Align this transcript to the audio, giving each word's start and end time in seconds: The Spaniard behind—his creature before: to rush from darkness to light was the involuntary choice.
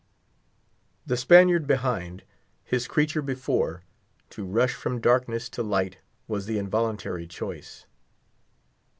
The 1.05 1.15
Spaniard 1.15 1.67
behind—his 1.67 2.87
creature 2.87 3.21
before: 3.21 3.83
to 4.31 4.47
rush 4.47 4.73
from 4.73 4.99
darkness 4.99 5.47
to 5.49 5.61
light 5.61 5.99
was 6.27 6.47
the 6.47 6.57
involuntary 6.57 7.27
choice. 7.27 7.85